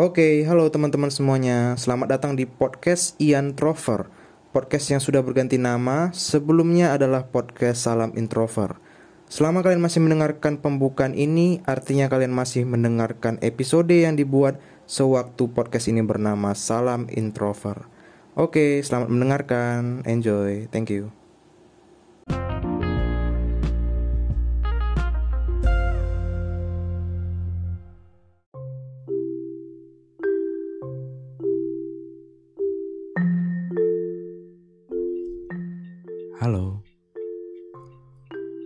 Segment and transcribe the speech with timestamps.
[0.00, 1.76] Oke, halo teman-teman semuanya.
[1.76, 4.08] Selamat datang di podcast Ian Trover.
[4.48, 8.80] Podcast yang sudah berganti nama, sebelumnya adalah podcast Salam Introver.
[9.28, 14.56] Selama kalian masih mendengarkan pembukaan ini, artinya kalian masih mendengarkan episode yang dibuat
[14.88, 17.84] sewaktu podcast ini bernama Salam Introver.
[18.32, 20.08] Oke, selamat mendengarkan.
[20.08, 20.72] Enjoy.
[20.72, 21.21] Thank you.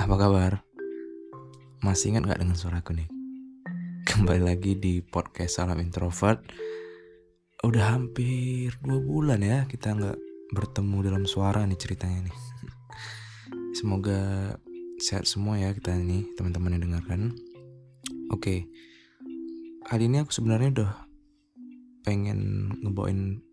[0.00, 0.52] Apa kabar?
[1.84, 3.04] Masih ingat gak dengan suaraku nih?
[4.08, 6.40] Kembali lagi di podcast Salam Introvert.
[7.60, 10.16] Udah hampir dua bulan ya kita nggak
[10.56, 12.36] bertemu dalam suara nih ceritanya nih
[13.76, 14.56] Semoga
[14.96, 17.36] sehat semua ya kita nih teman-teman yang dengarkan.
[18.32, 18.72] Oke,
[19.84, 20.92] kali ini aku sebenarnya udah
[22.08, 23.44] pengen ngebawain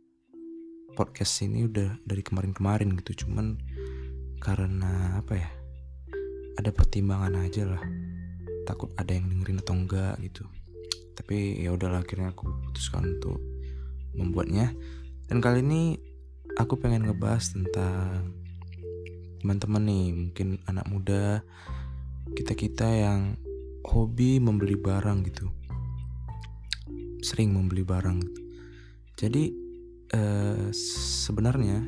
[0.95, 3.27] podcast ini udah dari kemarin-kemarin gitu.
[3.27, 3.59] Cuman
[4.39, 5.56] karena apa ya
[6.57, 7.83] ada pertimbangan aja lah.
[8.65, 10.43] Takut ada yang dengerin atau enggak gitu.
[11.13, 13.39] Tapi ya udahlah akhirnya aku putuskan untuk
[14.17, 14.73] membuatnya.
[15.29, 16.01] Dan kali ini
[16.57, 18.33] aku pengen ngebahas tentang
[19.37, 21.45] teman-teman nih mungkin anak muda
[22.33, 23.37] kita kita yang
[23.85, 25.47] hobi membeli barang gitu.
[27.23, 28.19] Sering membeli barang.
[29.15, 29.43] Jadi
[30.11, 30.67] eh,
[31.23, 31.87] sebenarnya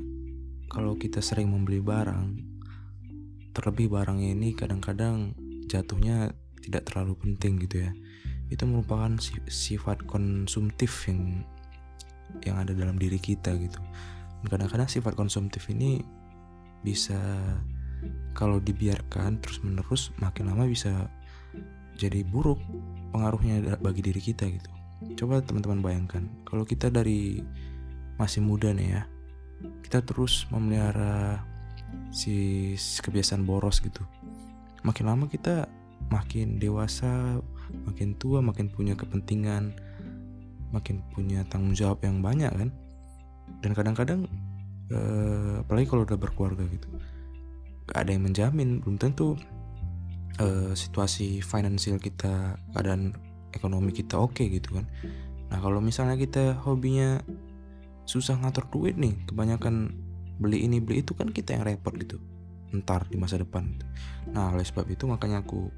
[0.70, 2.38] kalau kita sering membeli barang,
[3.60, 5.36] terlebih barangnya ini kadang-kadang
[5.68, 6.32] jatuhnya
[6.64, 7.92] tidak terlalu penting gitu ya.
[8.50, 11.44] Itu merupakan sifat konsumtif yang
[12.46, 13.80] yang ada dalam diri kita gitu.
[14.48, 16.00] Kadang-kadang sifat konsumtif ini
[16.82, 17.20] bisa
[18.32, 21.12] kalau dibiarkan terus-menerus makin lama bisa
[22.00, 22.64] jadi buruk
[23.12, 24.72] pengaruhnya bagi diri kita gitu.
[25.20, 27.44] Coba teman-teman bayangkan kalau kita dari
[28.20, 29.04] masih muda nih ya
[29.84, 31.44] kita terus memelihara
[32.10, 34.02] si kebiasaan boros gitu.
[34.84, 35.68] Makin lama kita
[36.10, 37.38] makin dewasa
[37.86, 39.78] makin tua makin punya kepentingan
[40.74, 42.70] makin punya tanggung jawab yang banyak kan?
[43.62, 44.30] Dan kadang-kadang
[44.90, 46.90] eh, apalagi kalau udah berkeluarga gitu
[47.90, 49.34] gak ada yang menjamin belum tentu
[50.38, 53.18] eh, situasi finansial kita keadaan
[53.54, 54.86] ekonomi kita oke okay gitu kan?
[55.50, 57.18] Nah kalau misalnya kita hobinya
[58.06, 59.94] susah ngatur duit nih kebanyakan
[60.40, 62.18] beli ini beli itu kan kita yang repot gitu
[62.70, 63.86] ntar di masa depan gitu.
[64.32, 65.70] nah oleh sebab itu makanya aku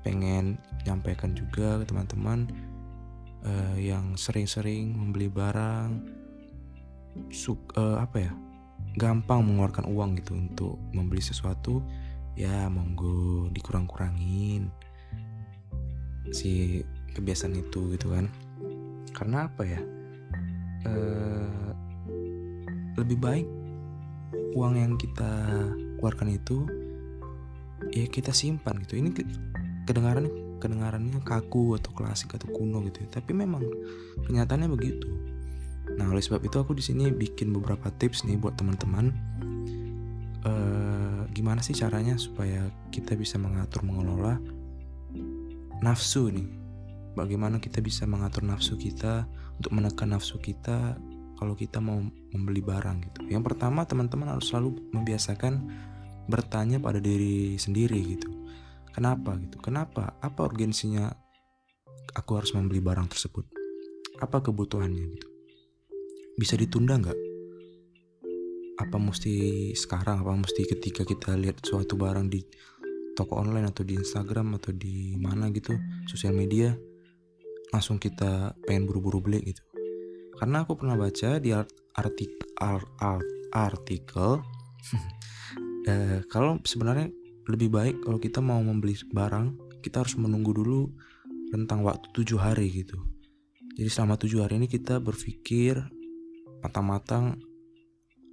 [0.00, 0.56] pengen
[0.88, 2.48] nyampaikan juga ke teman-teman
[3.44, 6.00] uh, yang sering-sering membeli barang
[7.28, 8.32] suk uh, apa ya
[8.96, 11.84] gampang mengeluarkan uang gitu untuk membeli sesuatu
[12.38, 14.70] ya monggo dikurang-kurangin
[16.30, 16.80] si
[17.12, 18.30] kebiasaan itu gitu kan
[19.12, 19.80] karena apa ya
[20.86, 21.74] uh,
[22.96, 23.46] lebih baik
[24.54, 25.30] uang yang kita
[25.98, 26.66] keluarkan itu
[27.94, 29.00] ya kita simpan gitu.
[29.00, 29.10] Ini
[29.88, 30.28] kedengaran
[30.60, 33.08] kedengarannya kaku atau klasik atau kuno gitu ya.
[33.18, 33.64] tapi memang
[34.28, 35.08] kenyataannya begitu.
[35.96, 39.10] Nah oleh sebab itu aku di sini bikin beberapa tips nih buat teman-teman.
[40.40, 44.36] Uh, gimana sih caranya supaya kita bisa mengatur mengelola
[45.80, 46.46] nafsu nih?
[47.16, 49.26] Bagaimana kita bisa mengatur nafsu kita
[49.58, 50.96] untuk menekan nafsu kita
[51.40, 51.96] kalau kita mau
[52.36, 53.20] membeli barang gitu.
[53.32, 55.72] Yang pertama teman-teman harus selalu membiasakan
[56.28, 58.28] bertanya pada diri sendiri gitu.
[58.92, 59.56] Kenapa gitu?
[59.64, 60.20] Kenapa?
[60.20, 61.08] Apa urgensinya
[62.12, 63.48] aku harus membeli barang tersebut?
[64.20, 65.28] Apa kebutuhannya gitu?
[66.36, 67.16] Bisa ditunda nggak?
[68.84, 69.32] Apa mesti
[69.72, 70.20] sekarang?
[70.20, 72.44] Apa mesti ketika kita lihat suatu barang di
[73.16, 75.72] toko online atau di Instagram atau di mana gitu,
[76.04, 76.76] sosial media,
[77.72, 79.69] langsung kita pengen buru-buru beli gitu
[80.40, 84.40] karena aku pernah baca di artik art, art, artikel
[85.90, 87.12] eh, kalau sebenarnya
[87.44, 90.88] lebih baik kalau kita mau membeli barang kita harus menunggu dulu
[91.52, 92.96] tentang waktu tujuh hari gitu.
[93.74, 95.76] Jadi selama tujuh hari ini kita berpikir
[96.62, 97.40] matang-matang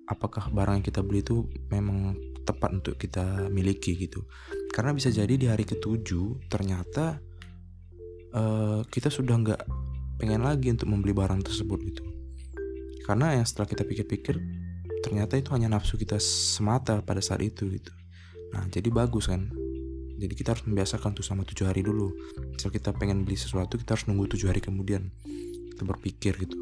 [0.08, 2.16] apakah barang yang kita beli itu memang
[2.48, 4.24] tepat untuk kita miliki gitu.
[4.72, 7.20] Karena bisa jadi di hari ketujuh ternyata
[8.36, 9.62] uh, kita sudah nggak
[10.18, 12.04] pengen lagi untuk membeli barang tersebut gitu.
[13.08, 14.36] Karena yang setelah kita pikir-pikir
[15.06, 17.94] ternyata itu hanya nafsu kita semata pada saat itu gitu.
[18.52, 19.48] Nah jadi bagus kan?
[20.18, 22.10] Jadi kita harus membiasakan tuh sama tujuh hari dulu.
[22.58, 25.14] Misal kita pengen beli sesuatu kita harus nunggu tujuh hari kemudian
[25.78, 26.58] kita berpikir gitu.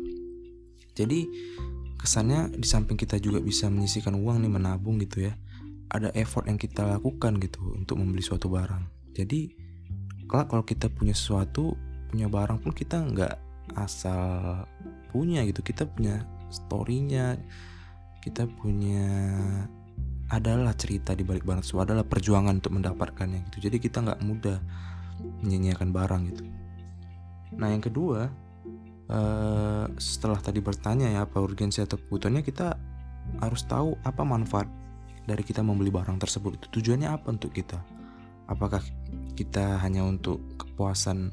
[0.94, 1.26] Jadi
[1.96, 5.34] kesannya di samping kita juga bisa menyisikan uang nih menabung gitu ya
[5.90, 9.14] ada effort yang kita lakukan gitu untuk membeli suatu barang.
[9.16, 9.56] Jadi
[10.28, 11.78] kalau kita punya sesuatu
[12.10, 13.34] punya barang pun kita nggak
[13.76, 14.64] asal
[15.12, 15.62] punya gitu.
[15.64, 17.36] Kita punya storynya
[18.26, 19.06] kita punya
[20.34, 23.70] adalah cerita di balik barang tersebut adalah perjuangan untuk mendapatkannya gitu.
[23.70, 24.58] Jadi kita nggak mudah
[25.46, 26.44] menyanyiakan barang gitu.
[27.62, 28.34] Nah yang kedua
[29.14, 32.74] uh, setelah tadi bertanya ya apa urgensi atau kebutuhannya kita
[33.46, 34.66] harus tahu apa manfaat
[35.30, 36.82] dari kita membeli barang tersebut itu.
[36.82, 37.78] Tujuannya apa untuk kita?
[38.50, 38.82] Apakah
[39.38, 41.30] kita hanya untuk kepuasan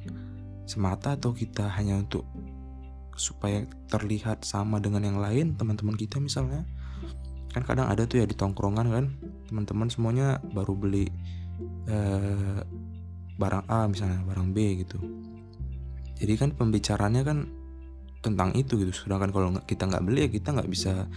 [0.68, 2.28] semata atau kita hanya untuk
[3.16, 6.64] supaya terlihat sama dengan yang lain teman-teman kita misalnya.
[7.52, 9.04] Kan kadang ada tuh ya di tongkrongan kan
[9.48, 11.06] teman-teman semuanya baru beli
[11.88, 12.60] eh,
[13.36, 14.98] barang A misalnya barang B gitu.
[16.22, 17.50] Jadi kan pembicaranya kan
[18.22, 18.92] tentang itu gitu.
[18.94, 21.10] Sedangkan kalau kita nggak beli ya kita nggak bisa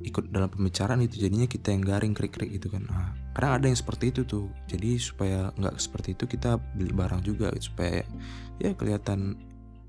[0.00, 2.88] ikut dalam pembicaraan itu jadinya kita yang garing krik-krik gitu kan.
[2.88, 4.48] Nah, kadang ada yang seperti itu tuh.
[4.64, 8.00] Jadi supaya nggak seperti itu kita beli barang juga supaya
[8.56, 9.36] ya kelihatan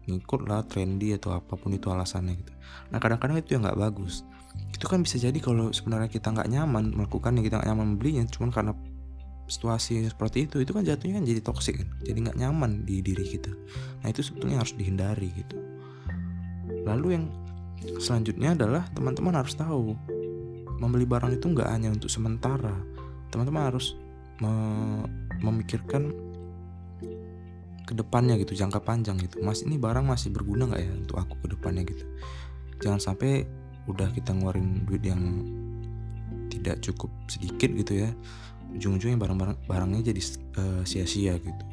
[0.10, 2.54] ngikut lah trendy atau apa pun itu alasannya gitu.
[2.90, 4.26] Nah kadang-kadang itu yang nggak bagus.
[4.74, 8.50] Itu kan bisa jadi kalau sebenarnya kita nggak nyaman melakukannya kita nggak nyaman membelinya cuman
[8.50, 8.74] karena
[9.52, 13.26] situasi seperti itu itu kan jatuhnya kan jadi toksik kan jadi nggak nyaman di diri
[13.28, 13.52] kita.
[14.02, 15.58] Nah itu sebetulnya harus dihindari gitu.
[16.88, 17.26] Lalu yang
[18.02, 19.94] selanjutnya adalah teman-teman harus tahu
[20.82, 22.74] membeli barang itu nggak hanya untuk sementara.
[23.30, 23.94] Teman-teman harus
[24.42, 24.54] me
[25.42, 26.10] memikirkan
[27.88, 29.42] ke depannya gitu jangka panjang gitu.
[29.42, 32.06] Mas ini barang masih berguna nggak ya untuk aku ke depannya gitu?
[32.82, 33.46] Jangan sampai
[33.90, 35.22] udah kita ngeluarin duit yang
[36.52, 38.12] tidak cukup sedikit gitu ya
[38.72, 40.22] ujung-ujungnya barang-barang barangnya jadi
[40.58, 41.66] uh, sia-sia gitu.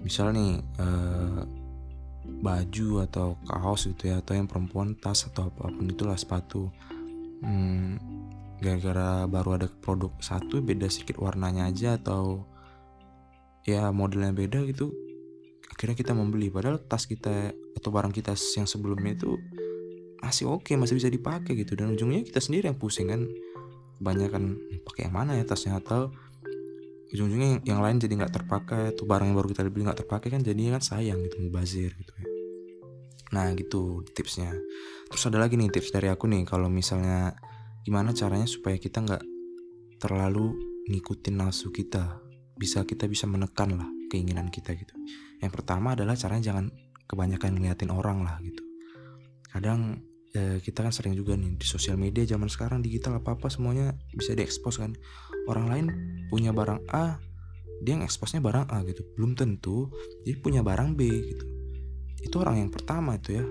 [0.00, 1.44] Misal nih uh,
[2.24, 6.72] baju atau kaos gitu ya atau yang perempuan tas atau apa pun itulah sepatu.
[7.44, 8.00] Hmm,
[8.60, 12.48] gara-gara baru ada produk satu beda sedikit warnanya aja atau
[13.64, 14.92] ya modelnya beda gitu
[15.74, 16.48] akhirnya kita membeli.
[16.48, 19.36] Padahal tas kita atau barang kita yang sebelumnya itu
[20.22, 21.74] masih oke okay, masih bisa dipakai gitu.
[21.74, 23.26] Dan ujungnya kita sendiri yang pusing kan.
[23.94, 25.78] Banyak kan pakai yang mana ya tasnya?
[25.78, 26.14] Atau
[27.14, 30.28] ujung-ujungnya yang, yang lain jadi nggak terpakai atau barang yang baru kita beli nggak terpakai
[30.34, 32.26] kan jadinya kan sayang gitu mubazir gitu ya.
[33.36, 34.50] Nah gitu tipsnya.
[35.12, 37.38] Terus ada lagi nih tips dari aku nih kalau misalnya
[37.86, 39.22] gimana caranya supaya kita nggak
[40.02, 40.58] terlalu
[40.90, 42.23] ngikutin nafsu kita
[42.54, 44.94] bisa kita bisa menekan lah keinginan kita gitu.
[45.42, 46.70] Yang pertama adalah caranya jangan
[47.10, 48.62] kebanyakan ngeliatin orang lah gitu.
[49.50, 50.02] Kadang
[50.34, 53.94] ya kita kan sering juga nih di sosial media zaman sekarang digital apa apa semuanya
[54.14, 54.94] bisa diekspos kan.
[55.50, 55.86] Orang lain
[56.32, 57.20] punya barang A
[57.82, 59.02] dia ngeksposnya barang A gitu.
[59.14, 59.90] Belum tentu
[60.22, 61.44] dia punya barang B gitu.
[62.24, 63.44] Itu orang yang pertama itu ya.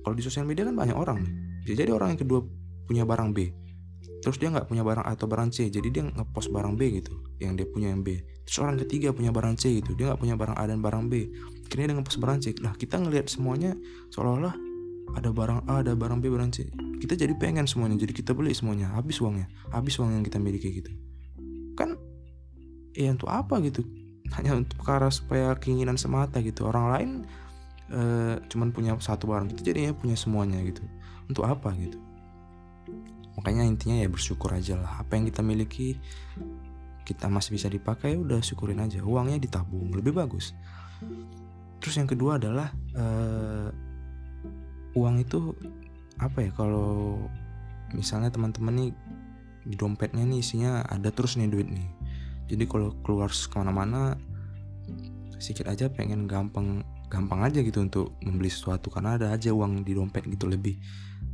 [0.00, 1.32] Kalau di sosial media kan banyak orang nih.
[1.66, 2.40] Bisa jadi orang yang kedua
[2.88, 3.59] punya barang B
[4.20, 7.16] terus dia nggak punya barang A atau barang C jadi dia ngepost barang B gitu
[7.40, 8.20] yang dia punya yang B.
[8.44, 11.32] Terus orang ketiga punya barang C gitu dia nggak punya barang A dan barang B.
[11.66, 12.46] Akhirnya dia ngepost barang C.
[12.60, 13.72] Lah kita ngelihat semuanya
[14.12, 14.54] seolah-olah
[15.16, 16.68] ada barang A ada barang B barang C.
[17.00, 18.92] Kita jadi pengen semuanya jadi kita beli semuanya.
[18.92, 20.92] Habis uangnya habis uang yang kita miliki gitu.
[21.74, 21.96] Kan
[22.92, 23.80] ya untuk apa gitu?
[24.36, 26.68] Hanya untuk perkara supaya keinginan semata gitu.
[26.68, 27.10] Orang lain
[27.88, 30.84] uh, cuman punya satu barang kita jadinya punya semuanya gitu.
[31.24, 32.09] Untuk apa gitu
[33.38, 35.02] makanya intinya ya bersyukur aja lah.
[35.02, 35.98] Apa yang kita miliki
[37.04, 39.02] kita masih bisa dipakai udah syukurin aja.
[39.02, 40.54] Uangnya ditabung lebih bagus.
[41.80, 43.68] Terus yang kedua adalah uh,
[44.94, 45.54] uang itu
[46.20, 47.16] apa ya kalau
[47.96, 48.90] misalnya teman-teman nih
[49.64, 51.88] di dompetnya nih isinya ada terus nih duit nih.
[52.46, 54.14] Jadi kalau keluar ke mana-mana
[55.40, 58.92] sedikit aja pengen gampang gampang aja gitu untuk membeli sesuatu.
[58.92, 60.76] Karena ada aja uang di dompet gitu lebih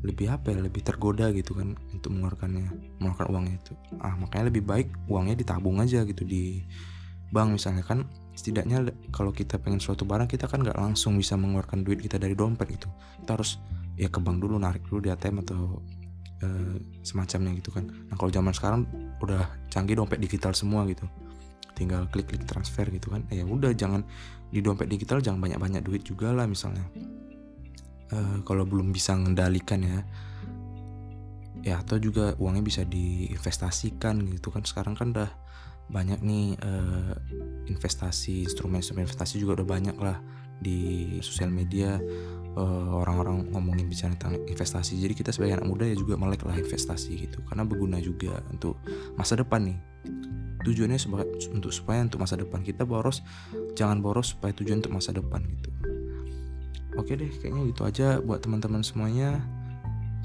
[0.04, 2.68] lebih apa ya lebih tergoda gitu kan untuk mengeluarkannya
[3.00, 3.72] mengeluarkan uangnya itu.
[4.02, 6.60] Ah makanya lebih baik uangnya ditabung aja gitu di
[7.32, 8.04] bank misalnya kan.
[8.36, 12.36] Setidaknya kalau kita pengen suatu barang kita kan nggak langsung bisa mengeluarkan duit kita dari
[12.36, 12.88] dompet gitu.
[13.24, 13.56] Kita harus
[13.96, 15.80] ya ke bank dulu narik dulu di ATM atau
[16.44, 16.48] e,
[17.00, 17.88] semacamnya gitu kan.
[17.88, 18.84] Nah kalau zaman sekarang
[19.24, 21.08] udah canggih dompet digital semua gitu.
[21.72, 23.24] Tinggal klik-klik transfer gitu kan.
[23.32, 24.04] Ya udah jangan
[24.52, 26.86] di dompet digital jangan banyak-banyak duit juga lah misalnya
[28.10, 30.00] e, kalau belum bisa mengendalikan ya
[31.66, 34.62] ya atau juga uangnya bisa diinvestasikan gitu kan.
[34.62, 35.30] Sekarang kan udah
[35.86, 37.14] banyak nih uh,
[37.70, 40.18] investasi instrumen-instrumen investasi juga udah banyak lah
[40.58, 41.98] di sosial media
[42.58, 44.98] uh, orang-orang ngomongin bicara tentang investasi.
[44.98, 48.78] Jadi kita sebagai anak muda ya juga melek lah investasi gitu karena berguna juga untuk
[49.18, 49.78] masa depan nih.
[50.66, 52.62] Tujuannya sebagai untuk supaya untuk masa depan.
[52.62, 53.22] Kita boros
[53.78, 55.75] jangan boros supaya tujuan untuk masa depan gitu
[56.96, 59.40] oke deh kayaknya gitu aja buat teman-teman semuanya.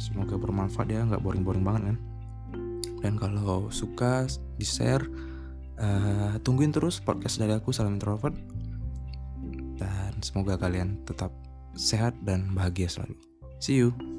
[0.02, 1.98] Semoga bermanfaat ya nggak boring-boring banget kan?
[3.02, 4.26] Dan kalau suka
[4.58, 5.06] di share
[5.78, 8.34] uh, tungguin terus podcast dari aku salam introvert.
[9.78, 11.34] Dan semoga kalian tetap
[11.74, 13.18] sehat dan bahagia selalu.
[13.62, 14.11] See you